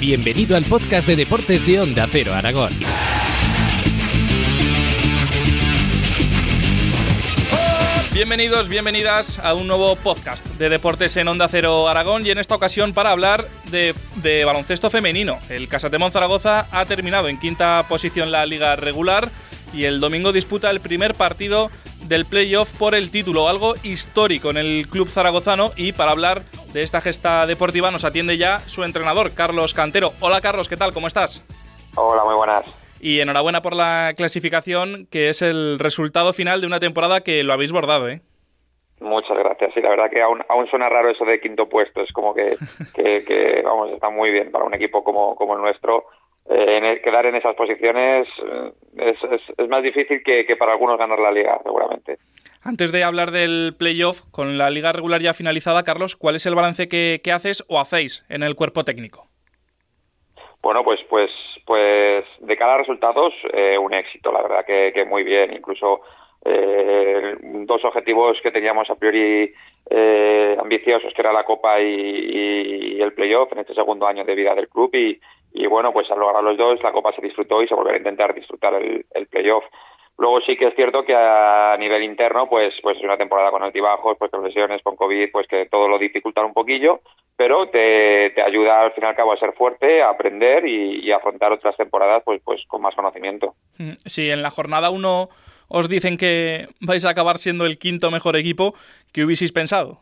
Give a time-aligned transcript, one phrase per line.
[0.00, 2.70] Bienvenido al podcast de deportes de Onda Cero Aragón.
[8.12, 12.54] Bienvenidos, bienvenidas a un nuevo podcast de deportes en Onda Cero Aragón y en esta
[12.54, 15.38] ocasión para hablar de, baloncesto femenino.
[15.48, 19.32] El Casatemón Zaragoza ha terminado en quinta posición la liga regular
[19.74, 21.72] y el domingo disputa el primer partido
[22.06, 26.44] del playoff por el título, algo histórico en el club zaragozano y para hablar
[26.78, 30.12] de esta gesta deportiva nos atiende ya su entrenador, Carlos Cantero.
[30.20, 30.94] Hola Carlos, ¿qué tal?
[30.94, 31.44] ¿Cómo estás?
[31.96, 32.64] Hola, muy buenas.
[33.00, 37.52] Y enhorabuena por la clasificación, que es el resultado final de una temporada que lo
[37.52, 38.20] habéis bordado, ¿eh?
[39.00, 39.74] Muchas gracias.
[39.74, 42.00] Sí, la verdad que aún, aún suena raro eso de quinto puesto.
[42.00, 42.56] Es como que,
[42.94, 46.04] que, vamos, está muy bien para un equipo como, como el nuestro.
[46.48, 49.18] Eh, en quedar en esas posiciones eh, es,
[49.58, 52.18] es, más difícil que, que, para algunos ganar la liga, seguramente.
[52.62, 56.54] Antes de hablar del playoff, con la liga regular ya finalizada, Carlos, ¿cuál es el
[56.54, 59.28] balance que, haces o hacéis en el cuerpo técnico?
[60.60, 61.30] Bueno, pues, pues,
[61.64, 65.52] pues de cada resultados, eh, un éxito, la verdad que, muy bien.
[65.52, 66.00] Incluso
[66.44, 69.54] eh, dos objetivos que teníamos a priori
[69.88, 74.34] eh, ambiciosos, que era la Copa y, y, el playoff en este segundo año de
[74.34, 74.90] vida del club.
[74.94, 75.20] Y,
[75.52, 77.98] y bueno, pues al lograr los dos, la Copa se disfrutó y se volverá a
[77.98, 79.64] intentar disfrutar el, el playoff.
[80.18, 83.62] Luego sí que es cierto que a nivel interno, pues, pues es una temporada con
[83.62, 87.00] altibajos, pues con lesiones, con COVID, pues que todo lo dificulta un poquillo,
[87.36, 91.06] pero te, te ayuda al fin y al cabo a ser fuerte, a aprender y,
[91.06, 93.54] y a afrontar otras temporadas pues, pues con más conocimiento.
[94.06, 95.28] Sí, en la jornada uno
[95.68, 98.74] os dicen que vais a acabar siendo el quinto mejor equipo
[99.12, 100.00] que hubieseis pensado.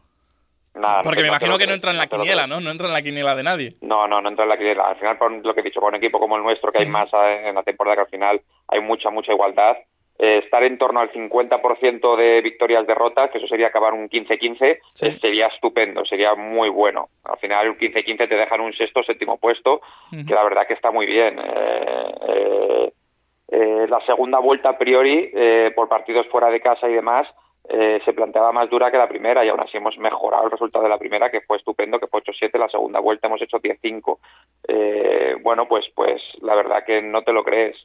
[0.74, 2.46] Nada, Porque no, me no imagino que no entra en la quiniela.
[2.46, 2.60] ¿no?
[2.60, 3.76] No entra en la quiniela de nadie.
[3.80, 4.84] No, no, no entra en la quiniela.
[4.88, 6.86] Al final, por lo que he dicho, por un equipo como el nuestro, que hay
[6.86, 9.76] más eh, en la temporada, que al final hay mucha, mucha igualdad,
[10.18, 15.06] eh, estar en torno al 50% de victorias-derrotas, que eso sería acabar un 15-15, Sí.
[15.06, 17.08] eh, sería estupendo, sería muy bueno.
[17.24, 20.90] Al final, un 15-15 te dejan un sexto, séptimo puesto, que la verdad que está
[20.90, 21.38] muy bien.
[21.38, 22.92] Eh, eh,
[23.48, 27.28] eh, la segunda vuelta, a priori, eh, por partidos fuera de casa y demás,
[27.68, 30.84] eh, se planteaba más dura que la primera y aún así hemos mejorado el resultado
[30.84, 34.18] de la primera, que fue estupendo, que fue 8-7, la segunda vuelta hemos hecho 10-5.
[34.68, 37.76] Eh, bueno, pues, pues la verdad que no te lo crees.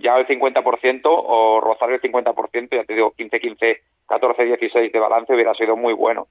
[0.00, 5.54] Ya el 50% o rozar el 50%, ya te digo 15-15, 14-16 de balance hubiera
[5.54, 6.28] sido muy bueno.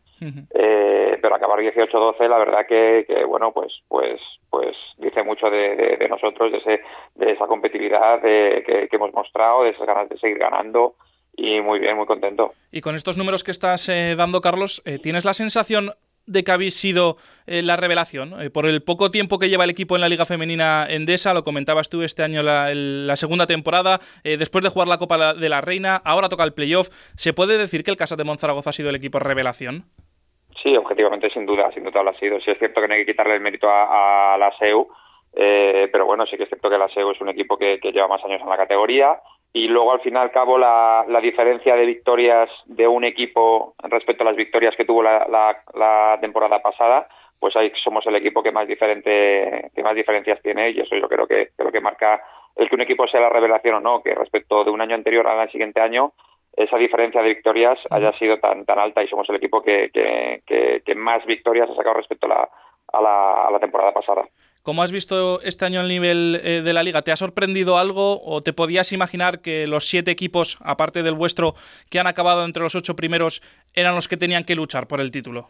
[0.53, 5.75] Eh, pero acabar 18-12, la verdad que, que, bueno, pues, pues, pues dice mucho de,
[5.75, 6.81] de, de nosotros, de, ese,
[7.15, 10.95] de esa competitividad de, que, que hemos mostrado, de esas ganas de seguir ganando
[11.35, 12.53] y muy bien, muy contento.
[12.71, 15.91] Y con estos números que estás eh, dando, Carlos, eh, ¿tienes la sensación
[16.25, 17.17] de que habéis sido
[17.47, 18.41] eh, la revelación?
[18.41, 21.43] Eh, por el poco tiempo que lleva el equipo en la Liga Femenina Endesa, lo
[21.43, 25.49] comentabas tú este año la, el- la segunda temporada, después de jugar la Copa de
[25.49, 26.89] la Reina, ahora toca el playoff.
[27.15, 29.83] ¿Se puede decir que el Casa de Monzaragoza ha sido el equipo revelación?
[30.61, 32.39] Sí, objetivamente, sin duda, sin duda lo ha sido.
[32.39, 34.87] Sí es cierto que no hay que quitarle el mérito a, a la SEU,
[35.35, 37.91] eh, pero bueno, sí que es cierto que la SEU es un equipo que, que
[37.91, 39.19] lleva más años en la categoría
[39.53, 43.75] y luego al fin y al cabo la, la diferencia de victorias de un equipo
[43.83, 47.07] respecto a las victorias que tuvo la, la, la temporada pasada,
[47.39, 51.07] pues ahí somos el equipo que más diferente que más diferencias tiene y eso yo
[51.07, 52.23] creo que, que lo que marca
[52.55, 55.27] el que un equipo sea la revelación o no, que respecto de un año anterior
[55.27, 56.13] al siguiente año
[56.55, 60.41] esa diferencia de victorias haya sido tan tan alta y somos el equipo que, que,
[60.47, 62.49] que, que más victorias ha sacado respecto a la,
[62.91, 64.25] a la, a la temporada pasada.
[64.63, 67.01] ¿Cómo has visto este año el nivel eh, de la liga?
[67.01, 71.53] ¿Te ha sorprendido algo o te podías imaginar que los siete equipos, aparte del vuestro,
[71.91, 73.41] que han acabado entre los ocho primeros,
[73.73, 75.49] eran los que tenían que luchar por el título?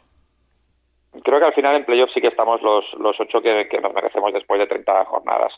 [1.24, 3.94] Creo que al final en playoff sí que estamos los, los ocho que, que nos
[3.94, 5.54] merecemos después de 30 jornadas.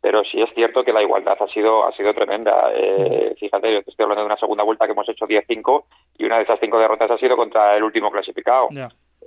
[0.00, 2.70] Pero sí es cierto que la igualdad ha sido ha sido tremenda.
[2.72, 5.84] Eh, fíjate, yo te estoy hablando de una segunda vuelta que hemos hecho 10-5
[6.16, 8.68] y una de esas cinco derrotas ha sido contra el último clasificado.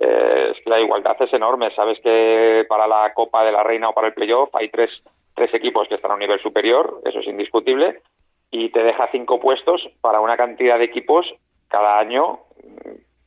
[0.00, 1.74] Eh, es que la igualdad es enorme.
[1.74, 4.90] Sabes que para la Copa de la Reina o para el playoff hay tres,
[5.34, 8.00] tres equipos que están a un nivel superior, eso es indiscutible,
[8.50, 11.26] y te deja cinco puestos para una cantidad de equipos
[11.68, 12.40] cada año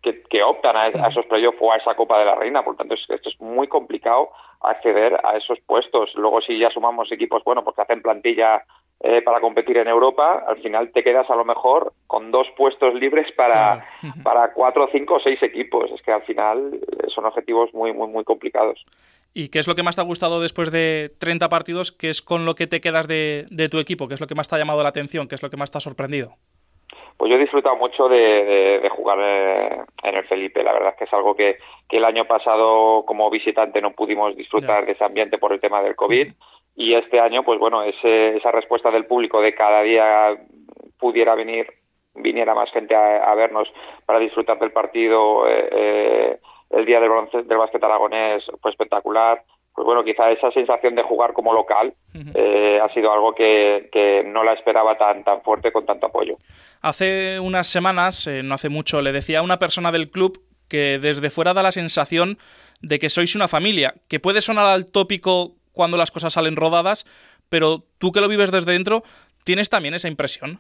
[0.01, 2.63] que, que optan a, a esos playoffs o a esa Copa de la Reina.
[2.63, 4.29] Por lo tanto, es, esto es muy complicado
[4.61, 6.13] acceder a esos puestos.
[6.15, 8.63] Luego, si ya sumamos equipos, bueno, porque hacen plantilla
[8.99, 12.95] eh, para competir en Europa, al final te quedas a lo mejor con dos puestos
[12.95, 14.15] libres para, Claro.
[14.23, 15.91] para cuatro, cinco o seis equipos.
[15.91, 18.83] Es que al final eh, son objetivos muy, muy, muy complicados.
[19.33, 21.91] ¿Y qué es lo que más te ha gustado después de 30 partidos?
[21.91, 24.07] ¿Qué es con lo que te quedas de, de tu equipo?
[24.07, 25.27] ¿Qué es lo que más te ha llamado la atención?
[25.27, 26.31] ¿Qué es lo que más te ha sorprendido?
[27.17, 30.63] Pues yo he disfrutado mucho de, de, de jugar eh, en el Felipe.
[30.63, 31.57] La verdad es que es algo que,
[31.89, 35.81] que el año pasado como visitante no pudimos disfrutar de ese ambiente por el tema
[35.81, 36.31] del COVID.
[36.77, 40.37] Y este año, pues bueno, ese, esa respuesta del público de cada día
[40.99, 41.67] pudiera venir,
[42.15, 43.67] viniera más gente a, a vernos
[44.05, 45.47] para disfrutar del partido.
[45.49, 46.37] eh, eh,
[46.69, 49.41] el día del, balonce- del básquet aragonés fue espectacular.
[49.73, 51.93] pues bueno, quizá esa sensación de jugar como local
[52.35, 56.37] eh, ha sido algo que, que, no la esperaba tan, tan fuerte con tanto apoyo.
[56.81, 60.99] Hace unas semanas, eh, no hace mucho, le decía a una persona del club que
[60.99, 62.37] desde fuera da la sensación
[62.81, 67.05] de que sois una familia, que puede sonar al tópico cuando las cosas salen rodadas,
[67.49, 69.03] pero tú que lo vives desde dentro,
[69.45, 70.59] ¿tienes también esa impresión?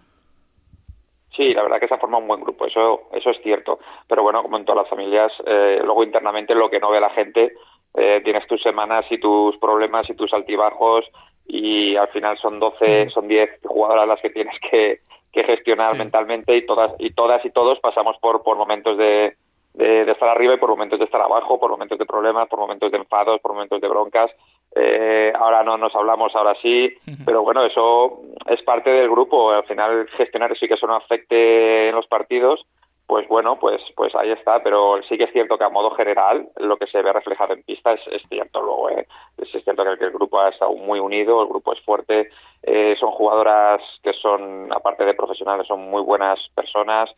[1.35, 3.79] Sí, la verdad que se ha formado un buen grupo, eso, eso es cierto.
[4.07, 7.11] Pero bueno, como en todas las familias, eh, luego internamente lo que no ve la
[7.11, 7.53] gente
[7.93, 11.05] eh, tienes tus semanas y tus problemas y tus altibajos
[11.47, 14.99] y al final son 12, son 10 jugadoras las que tienes que,
[15.33, 19.35] gestionar mentalmente y todas y todas y todos pasamos por, por momentos de,
[19.75, 22.91] de, estar arriba y por momentos de estar abajo, por momentos de problemas, por momentos
[22.91, 24.31] de enfados, por momentos de broncas.
[24.79, 26.93] Eh, ahora no nos hablamos, ahora sí,
[27.25, 29.51] pero bueno, eso es parte del grupo.
[29.51, 32.65] Al final gestionar y que eso no afecte en los partidos
[33.07, 36.49] pues bueno, pues pues ahí está, pero sí que es cierto que a modo general
[36.57, 39.07] lo que se ve reflejado en pista es, cierto luego, ¿eh?
[39.37, 42.29] es, cierto que el, grupo ha estado muy unido, el grupo es fuerte,
[42.63, 47.09] eh, son jugadoras que son, aparte de profesionales, son muy buenas personas,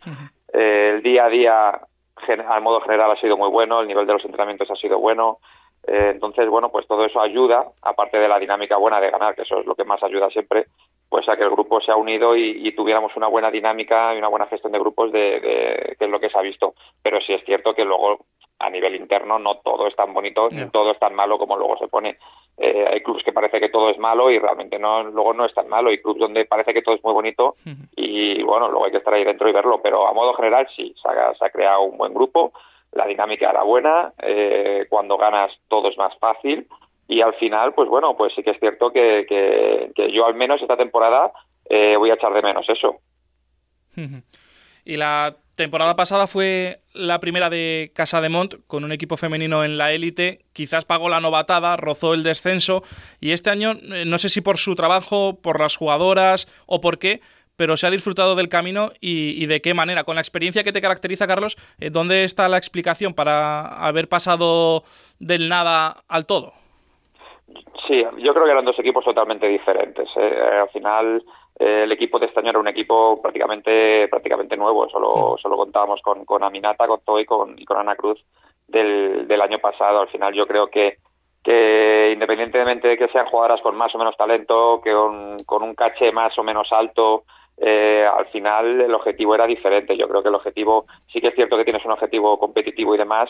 [0.53, 1.81] eh, el día a día
[2.47, 5.39] a modo general ha sido muy bueno, el nivel de los entrenamientos ha sido bueno,
[5.87, 9.43] eh, entonces, bueno, pues todo eso ayuda, aparte de la dinámica buena de ganar, que
[9.43, 10.65] eso es lo que más ayuda siempre,
[11.09, 14.27] pues a que el grupo se ha unido y, tuviéramos una buena dinámica y una
[14.27, 16.75] buena gestión de grupos de, que es lo que se ha visto.
[17.01, 18.19] Pero sí es cierto que luego
[18.59, 21.77] a nivel interno no todo es tan bonito ni todo es tan malo como luego
[21.77, 22.17] se pone.
[22.57, 25.53] Eh, hay clubes que parece que todo es malo y realmente no luego no es
[25.53, 25.89] tan malo.
[25.89, 27.55] Hay clubes donde parece que todo es muy bonito
[27.95, 29.81] y bueno, luego hay que estar ahí dentro y verlo.
[29.81, 32.51] Pero a modo general sí, se ha, se ha creado un buen grupo,
[32.91, 36.68] la dinámica era buena, eh, cuando ganas todo es más fácil
[37.07, 40.62] y al final, pues bueno, pues sí que es cierto que, que, yo al menos
[40.62, 41.31] esta temporada
[41.68, 42.97] eh, voy a echar de menos eso.
[44.86, 49.63] Y la temporada pasada fue la primera de Casa de Mont con un equipo femenino
[49.63, 50.45] en la élite.
[50.53, 52.83] Quizás pagó la novatada, rozó el descenso.
[53.19, 57.00] Y este año, eh, no sé si por su trabajo, por las jugadoras o por
[57.00, 57.21] qué,
[57.59, 60.06] pero se ha disfrutado del camino y, de qué manera.
[60.06, 64.83] Con la experiencia que te caracteriza, Carlos, eh, ¿dónde está la explicación para haber pasado
[65.19, 66.53] del nada al todo?
[67.85, 70.07] Sí, yo creo que eran dos equipos totalmente diferentes.
[70.15, 70.41] ¿eh?
[70.61, 71.21] Al final,
[71.59, 74.88] eh, el equipo de este año era un equipo prácticamente prácticamente nuevo.
[74.88, 78.23] Solo, solo contábamos con, con Aminata, con Toy y con, y con Ana Cruz
[78.69, 80.00] del, del año pasado.
[80.00, 81.00] Al final, yo creo que
[81.44, 84.94] que independientemente de que sean jugadoras con más o menos talento, que
[85.45, 87.23] con un caché más o menos alto,
[87.61, 89.97] eh, al final el objetivo era diferente.
[89.97, 92.97] Yo creo que el objetivo, sí que es cierto que tienes un objetivo competitivo y
[92.97, 93.29] demás,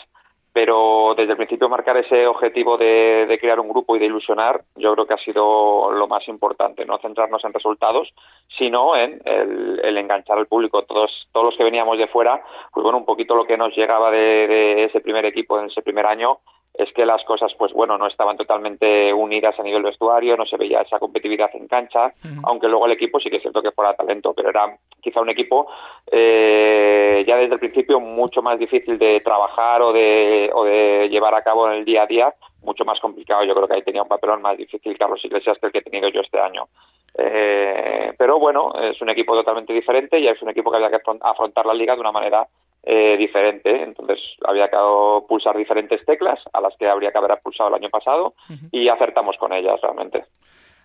[0.52, 4.92] pero desde el principio marcar ese objetivo de, crear un grupo y de ilusionar, yo
[4.94, 8.12] creo que ha sido lo más importante, no centrarnos en resultados,
[8.58, 10.82] sino en el, enganchar al público.
[10.82, 12.42] Todos, todos los que veníamos de fuera,
[12.72, 15.82] pues bueno, un poquito lo que nos llegaba de, de ese primer equipo en ese
[15.82, 16.38] primer año
[16.82, 20.56] es que las cosas, pues bueno, no estaban totalmente unidas a nivel vestuario, no se
[20.56, 22.12] veía esa competitividad en cancha,
[22.44, 25.28] aunque luego el equipo sí que es cierto que fuera talento, pero era quizá un
[25.28, 25.68] equipo
[26.10, 31.34] eh, ya desde el principio mucho más difícil de trabajar o de, o de llevar
[31.34, 33.44] a cabo en el día a día, mucho más complicado.
[33.44, 35.82] Yo creo que ahí tenía un papelón más difícil Carlos Iglesias que el que he
[35.82, 36.68] tenido yo este año.
[37.18, 41.02] Eh, pero bueno, es un equipo totalmente diferente y es un equipo que había que
[41.20, 42.46] afrontar la liga de una manera
[42.82, 43.82] eh, diferente.
[43.82, 44.76] Entonces había que
[45.28, 48.34] pulsar diferentes teclas a las que habría que haber pulsado el año pasado
[48.72, 50.24] y acertamos con ellas realmente.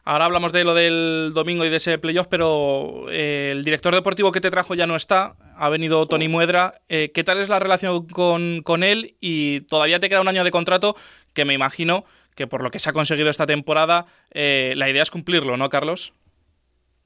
[0.04, 4.32] Ahora hablamos de lo del domingo y de ese playoff, pero eh, el director deportivo
[4.32, 5.36] que te trajo ya no está.
[5.58, 6.76] Ha venido Tony Muedra.
[6.90, 9.16] Eh, ¿Qué tal es la relación con, con él?
[9.20, 10.96] Y todavía te queda un año de contrato
[11.34, 12.04] que me imagino
[12.36, 16.14] que por lo que se ha conseguido esta temporada, la idea es cumplirlo, ¿no, Carlos?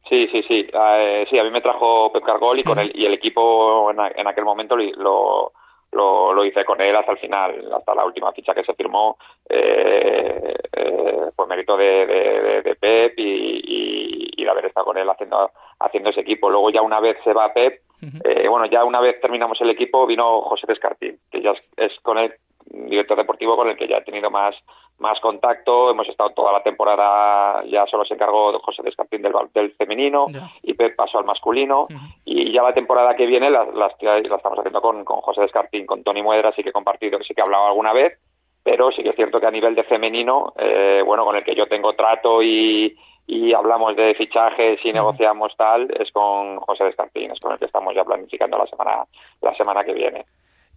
[0.10, 0.68] Sí, sí, sí.
[0.74, 4.28] Eh, sí, a mí me trajo Pep Cargol y, con él, y el equipo en,
[4.28, 5.54] aquel momento lo,
[5.92, 9.18] lo, lo, hice con él hasta el final, hasta la última ficha que se firmó.
[9.48, 15.08] Eh, eh, pues mérito de, de, de, Pep y, y, de haber estado con él
[15.08, 16.50] haciendo, haciendo ese equipo.
[16.50, 17.82] Luego ya una vez se va Pep,
[18.24, 22.18] eh, bueno, ya una vez terminamos el equipo vino José Descartín, que ya es, con
[22.18, 22.34] el
[22.70, 24.56] director deportivo con el que ya he tenido más
[25.00, 25.90] más contacto.
[25.90, 30.26] Hemos estado toda la temporada, ya solo se encargó José Descartín del, del femenino
[30.62, 31.88] y Pep pasó al masculino.
[32.26, 36.04] Y ya la temporada que viene la, la, estamos haciendo con, con José Descartín, con
[36.04, 38.20] Tony Muedra, sí que he compartido, que sí que he hablado alguna vez.
[38.62, 41.56] Pero sí que es cierto que a nivel de femenino, eh, bueno, con el que
[41.56, 42.96] yo tengo trato y,
[43.26, 47.66] y hablamos de fichajes y negociamos tal, es con José Descartín, es con el que
[47.66, 49.06] estamos ya planificando la semana,
[49.42, 50.26] la semana que viene.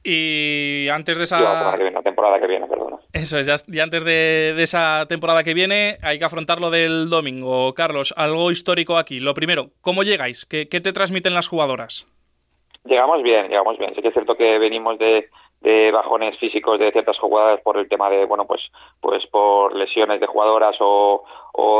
[0.05, 1.41] Y antes de esa...
[1.41, 2.97] la temporada que viene, perdona.
[3.13, 7.11] Eso es, ya, y antes de, esa temporada que viene hay que afrontar lo del
[7.11, 7.75] domingo.
[7.75, 9.21] Carlos, algo histórico aquí.
[9.21, 10.47] Lo primero, ¿cómo llegáis?
[10.47, 12.07] ¿Qué, te transmiten las jugadoras?
[12.85, 13.95] Llegamos bien, llegamos bien.
[13.95, 15.29] Sí que es cierto que venimos de,
[15.63, 18.61] de bajones físicos de ciertas jugadoras por el tema de, bueno, pues,
[19.01, 21.25] pues por lesiones de jugadoras o,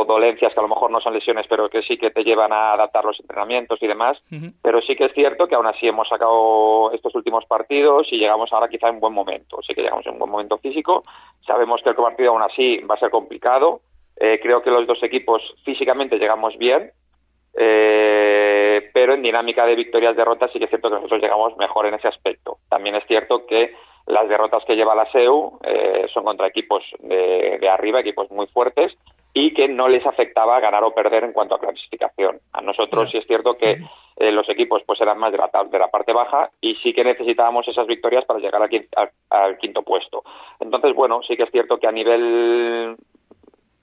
[0.07, 2.73] dolencias que a lo mejor no son lesiones, pero que sí que te llevan a
[2.73, 4.21] adaptar los entrenamientos y demás.
[4.61, 8.53] Pero sí que es cierto que aún así hemos sacado estos últimos partidos y llegamos
[8.53, 9.59] ahora quizá en buen momento.
[9.65, 11.03] Sí que llegamos en un buen momento físico.
[11.45, 13.81] Sabemos que el partido aún así va a ser complicado.
[14.17, 16.91] Eh, creo que los dos equipos físicamente llegamos bien.
[17.55, 21.95] Eh, pero en dinámica de victorias-derrotas sí que es cierto que nosotros llegamos mejor en
[21.95, 22.57] ese aspecto.
[22.73, 23.75] También es cierto que
[24.07, 28.91] las derrotas que lleva la SEU eh, son contra equipos de, arriba, equipos muy fuertes,
[29.31, 32.39] y que no les afectaba ganar o perder en cuanto a clasificación.
[32.51, 33.77] A nosotros sí es cierto que
[34.17, 37.03] eh, los equipos pues eran más de la, de la parte baja y sí que
[37.03, 38.67] necesitábamos esas victorias para llegar
[39.29, 40.23] al quinto puesto.
[40.59, 42.95] Entonces, bueno, sí que es cierto que a nivel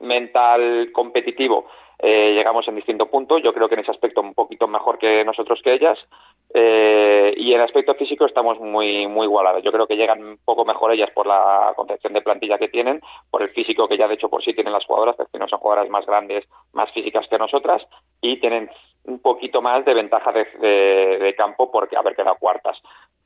[0.00, 1.66] mental competitivo
[2.02, 3.38] eh, llegamos en distinto punto.
[3.38, 5.98] Yo creo que en ese aspecto un poquito mejor que nosotros que ellas.
[6.54, 9.62] Eh, y en aspecto físico estamos muy muy igualados.
[9.62, 13.00] Yo creo que llegan un poco mejor ellas por la concepción de plantilla que tienen,
[13.30, 15.58] por el físico que ya de hecho por sí tienen las jugadoras, que no son
[15.58, 17.82] jugadoras más grandes, más físicas que nosotras,
[18.20, 18.70] y tienen
[19.04, 22.78] un poquito más de ventaja de, campo porque haber quedado cuartas.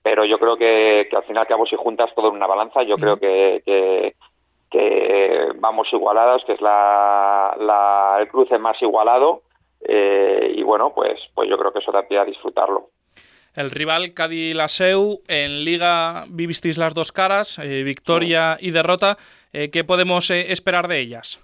[0.03, 3.19] Pero yo creo que, al final cabo si juntas todo en una balanza, yo creo
[3.19, 4.15] que que
[5.57, 9.43] vamos igualados, que es la, el cruce más igualado.
[9.87, 12.89] Eh, y bueno, pues, pues yo creo que eso da pie a disfrutarlo.
[13.55, 19.17] El rival Cádiz-Laseu en Liga vivisteis las dos caras, eh, victoria y derrota.
[19.53, 21.41] Eh, ¿Qué podemos esperar de ellas?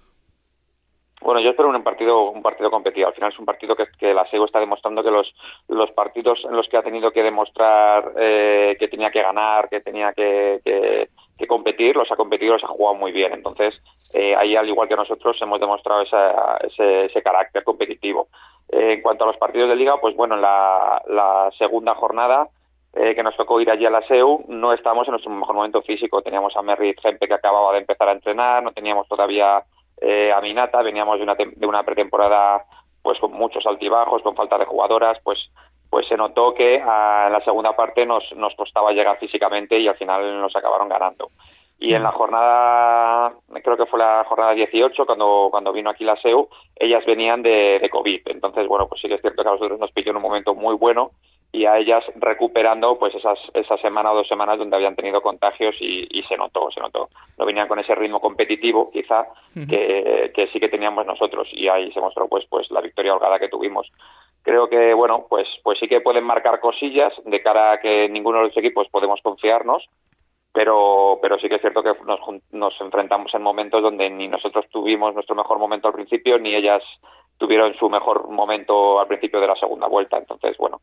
[1.23, 3.07] Bueno, yo espero un partido un partido competido.
[3.09, 5.33] Al final es un partido que, que la SEGO está demostrando que los,
[5.69, 10.15] los partidos en los que ha tenido que demostrar que tenía que ganar, que tenía
[10.15, 11.11] que, que
[11.47, 13.32] competir, los ha competido, los ha jugado muy bien.
[13.32, 13.75] Entonces,
[14.14, 18.28] eh, ahí, al igual que nosotros, hemos demostrado ese, ese, carácter competitivo.
[18.70, 22.49] Eh, en cuanto a los partidos de liga, pues bueno, en la, segunda jornada
[22.94, 25.82] eh, que nos tocó ir allí a la SEU, no estábamos en nuestro mejor momento
[25.82, 26.23] físico.
[26.23, 30.80] Teníamos a Merritt Gempe que acababa de empezar a entrenar, no teníamos todavía a Minata,
[30.80, 32.64] veníamos de una, de una pretemporada
[33.02, 35.38] pues con muchos altibajos, con falta de jugadoras, pues
[35.90, 39.88] pues se notó que ah, en la segunda parte nos, nos costaba llegar físicamente y
[39.88, 41.30] al final nos acabaron ganando.
[41.82, 43.32] Y en la jornada,
[43.64, 47.78] creo que fue la jornada 18, cuando, cuando vino aquí la SEU, ellas venían de,
[47.80, 48.20] de COVID.
[48.26, 50.54] Entonces, bueno, pues sí que es cierto que a nosotros nos pilló en un momento
[50.54, 51.12] muy bueno
[51.52, 55.75] y a ellas recuperando pues esas esa semana o dos semanas donde habían tenido contagios
[55.80, 57.09] y, y se notó se notó.
[57.38, 61.49] No venían con ese ritmo competitivo quizá que, que, sí que teníamos nosotros.
[61.52, 63.90] Y ahí se mostró pues pues la victoria holgada que tuvimos.
[64.42, 65.39] Creo que bueno pues
[65.81, 69.85] sí que pueden marcar cosillas de cara a que ninguno de los equipos podemos confiarnos
[70.53, 72.21] pero pero sí que es cierto que nos,
[72.53, 76.83] nos enfrentamos en momentos donde ni nosotros tuvimos nuestro mejor momento al principio ni ellas
[77.39, 80.81] tuvieron su mejor momento al principio de la segunda vuelta entonces bueno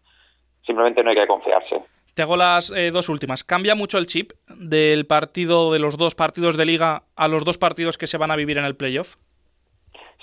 [0.66, 1.82] simplemente no hay que confiarse
[2.18, 3.44] te hago las eh, dos últimas.
[3.44, 7.60] ¿Cambia mucho el chip del partido, de los dos partidos de liga, a los dos
[7.60, 9.18] partidos que se van a vivir en el playoff?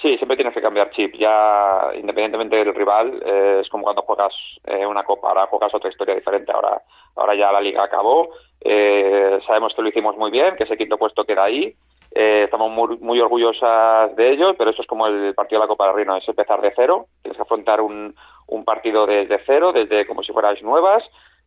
[0.02, 1.14] Sí, siempre tienes que cambiar chip.
[1.14, 4.34] Ya, independientemente del rival, eh, es como cuando juegas
[4.66, 5.28] eh, una copa.
[5.28, 6.52] Ahora juegas otra historia diferente.
[6.52, 6.82] Ahora,
[7.16, 8.30] ahora ya la liga acabó.
[8.60, 11.74] Eh, sabemos que lo hicimos muy bien, que ese quinto puesto queda ahí.
[12.10, 15.86] estamos muy, muy, orgullosas de ello, pero eso es como el partido de la Copa
[15.86, 17.06] del Reino, es empezar de cero.
[17.22, 18.14] Tienes que afrontar un,
[18.48, 21.02] un partido desde cero, desde como si fueras nuevas,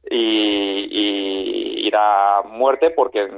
[0.10, 3.30] y, y ir a muerte porque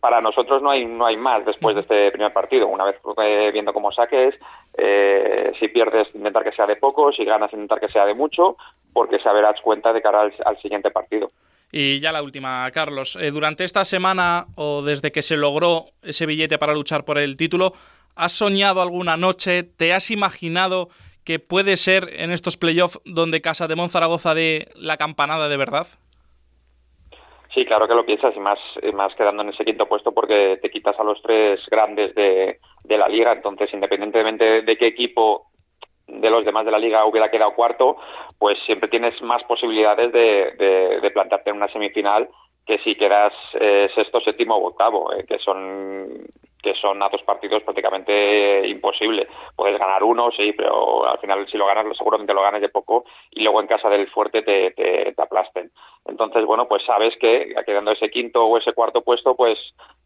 [0.00, 2.68] para nosotros no hay no hay más después de este primer partido.
[2.68, 4.34] Una vez eh, viendo cómo saques,
[4.76, 8.56] eh, si pierdes, intentar que sea de poco, si ganas, intentar que sea de mucho,
[8.92, 11.30] porque se verás cuenta de cara al, siguiente partido.
[11.72, 13.16] Y ya la última, Carlos.
[13.20, 17.36] Eh, durante esta semana o desde que se logró ese billete para luchar por el
[17.36, 17.72] título,
[18.14, 19.64] ¿has soñado alguna noche?
[19.64, 20.88] ¿Te has imaginado
[21.24, 25.88] que puede ser en estos playoffs donde Casa de Monzaragoza de la campanada de verdad?
[27.56, 28.58] Sí, claro que lo piensas y más,
[28.92, 32.98] más quedando en ese quinto puesto porque te quitas a los tres grandes de, de
[32.98, 33.32] la liga.
[33.32, 35.46] Entonces, independientemente de qué equipo
[36.06, 37.96] de los demás de la liga hubiera quedado cuarto,
[38.38, 42.28] pues siempre tienes más posibilidades de, de, plantarte en una semifinal
[42.66, 46.26] que si quedas eh, sexto, séptimo o octavo, eh, que son
[46.66, 49.28] que son a dos partidos prácticamente imposible.
[49.54, 53.04] Puedes ganar uno, sí, pero al final si lo ganas, seguramente lo ganas de poco
[53.30, 55.70] y luego en casa del fuerte te, te, aplasten.
[56.06, 59.56] Entonces, bueno, pues sabes que quedando ese quinto o ese cuarto puesto, pues,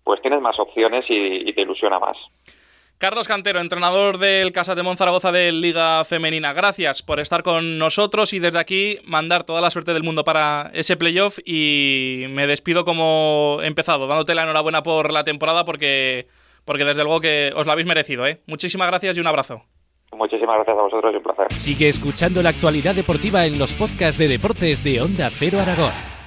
[0.05, 2.19] pues tienes más opciones y, te ilusiona más.
[2.99, 6.53] Carlos Cantero, entrenador del Casa de Monzaragoza de Liga Femenina.
[6.53, 10.71] Gracias por estar con nosotros y desde aquí mandar toda la suerte del mundo para
[10.75, 16.27] ese playoff y me despido como empezado, dándote la enhorabuena por la temporada porque
[16.71, 18.25] porque desde luego que os lo habéis merecido.
[18.29, 18.43] ¿eh?
[18.47, 19.65] Muchísimas gracias y un abrazo.
[20.13, 21.53] Muchísimas gracias a vosotros y un placer.
[21.53, 26.20] Sigue escuchando la actualidad deportiva en los podcasts de deportes de Onda Cero Aragón.